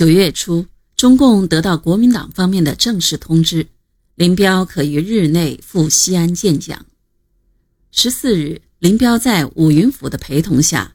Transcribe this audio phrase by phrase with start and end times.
[0.00, 0.64] 九月初，
[0.96, 3.66] 中共得到国民党方面的正式通知，
[4.14, 6.86] 林彪可于日内赴西安见蒋。
[7.92, 10.94] 十四日，林彪在武云甫的陪同下，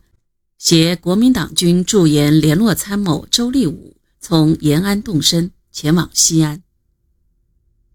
[0.57, 6.63] 携国民党军驻延联络参谋周立武从延安动身，前往西安。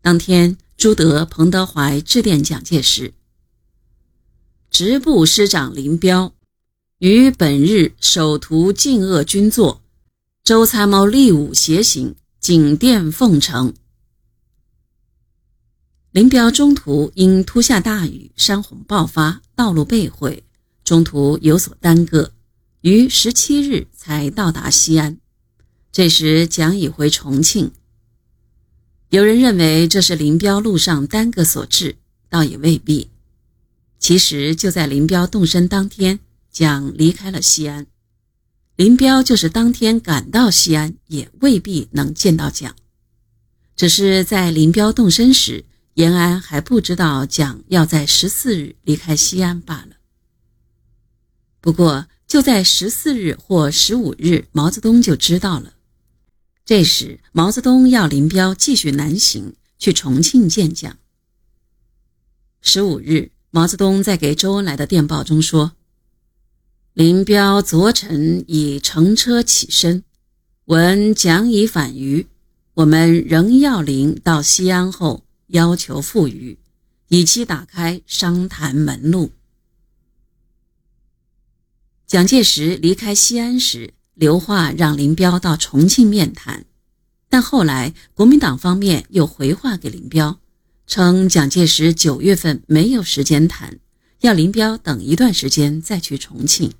[0.00, 3.14] 当天，朱德、彭德怀致电蒋介石
[4.70, 6.32] ：“直部师长林彪
[6.98, 9.82] 于本日首图晋鄂军座，
[10.50, 13.72] 周参谋立武携行，景电奉承。”
[16.10, 20.42] 林彪中途因突下大雨，山洪爆发，道路被毁，
[20.82, 22.32] 中途有所耽搁，
[22.80, 25.18] 于十七日才到达西安。
[25.92, 27.70] 这时蒋已回重庆。
[29.10, 31.94] 有人认为这是林彪路上耽搁所致，
[32.28, 33.08] 倒也未必。
[34.00, 36.18] 其实就在林彪动身当天，
[36.50, 37.86] 蒋离开了西安。
[38.80, 42.74] 林彪就是当天赶到西安，也未必能见到蒋。
[43.76, 45.66] 只是在林彪动身时。
[45.94, 49.96] 延安还不知道蒋要在十四日离开西安罢了。
[51.60, 55.74] 不过就在十四日或十五日，毛泽东就知道了。
[56.64, 60.96] 这时毛泽东要林彪继续南行去重庆见蒋。
[62.62, 65.72] 十五日，毛泽东在给周恩来的电报中说
[66.94, 70.02] ：“林彪昨晨已乘车起身，
[70.66, 72.26] 闻蒋已返渝，
[72.74, 76.60] 我们仍要临到西安后。”要求赴渝，
[77.08, 79.32] 以期打开商谈门路。
[82.06, 86.66] 蒋介石离开西安时，留话让林彪到重庆面谈，
[87.28, 90.38] 但后来国民党方面又回话给林彪，
[90.86, 93.80] 称蒋介石九月份没有时间谈，
[94.20, 96.72] 要林彪等一段时间再去重庆。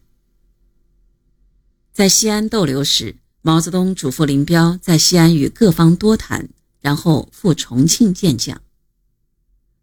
[2.00, 6.48] 在西安逗留时，毛泽东嘱咐林彪在西安与各方多谈。
[6.80, 8.62] 然后赴重庆见蒋。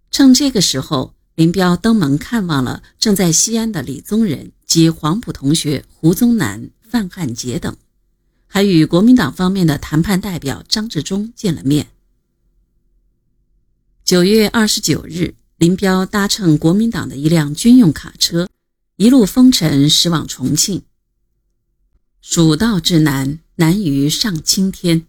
[0.09, 7.77] 趁这个时候，林彪登门看望了正在西安的李宗仁及黄埔同学胡宗南、范汉杰等，
[8.47, 11.89] 还与国民党方面的谈判代表张治中见了面。
[14.03, 18.49] 九月二十九日，林彪搭乘国民党的一辆军用卡车，
[18.95, 20.81] 一路风尘驶往重庆。
[22.21, 25.05] 蜀道之难，难于上青天。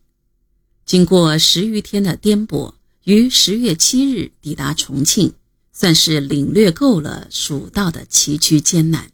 [0.85, 2.75] 经过十余天的颠簸，
[3.05, 5.33] 于十月七日抵达重庆，
[5.73, 9.11] 算是领略够了蜀道的崎岖艰难。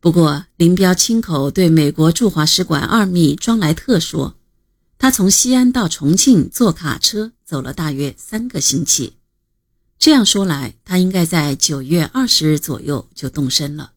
[0.00, 4.34] 不过，林彪亲口对美国驻华使馆二秘庄莱特说
[4.98, 9.12] ：“他从西安到重庆坐卡车走了大约三个星期。”
[10.00, 13.91] 这样说来，他应该在九月二十日左右就动身了。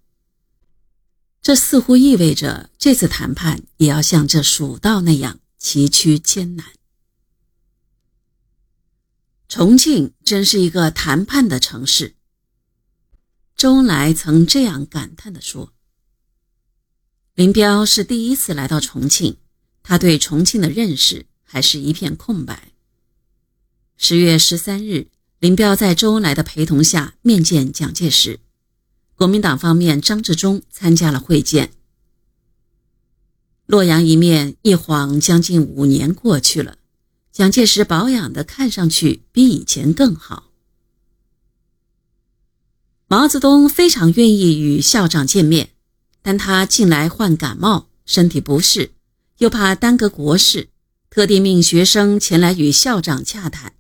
[1.45, 5.41] 这似乎意味着这次谈判也要像这蜀道那样。
[5.59, 6.65] 崎岖艰难，
[9.47, 12.15] 重庆真是一个谈判的城市。
[13.55, 15.71] 周恩来曾这样感叹地说
[17.35, 19.37] ：“林彪是第一次来到重庆，
[19.83, 22.71] 他对重庆的认识还是一片空白。”
[23.97, 28.39] 十月十三日，林彪在周恩来的陪同下面见蒋介石，
[29.15, 31.71] 国民党方面张治中参加了会见。
[33.65, 36.77] 洛阳一面一晃将近五年过去了，
[37.31, 40.51] 蒋介石保养的看上去比以前更好。
[43.07, 45.69] 毛泽东非常愿意与校长见面，
[46.21, 48.91] 但他近来患感冒，身体不适，
[49.37, 50.69] 又怕耽搁国事，
[51.09, 53.73] 特地命学生前来与校长洽谈。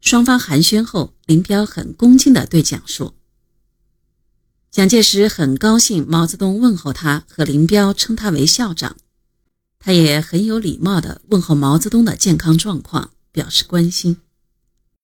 [0.00, 3.14] 双方寒暄后，林彪很恭敬地对蒋说。
[4.70, 8.94] 蒋介石很高兴，毛泽东问候他和林彪称他为校长，
[9.80, 14.18] 他也很有礼貌地问候毛泽东的健康状况，表示关心。